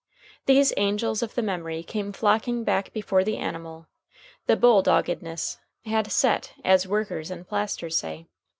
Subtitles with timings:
[0.47, 3.85] These angels of the memory came flocking back before the animal,
[4.47, 8.25] the bull doggedness, had "set," as workers in plaster say.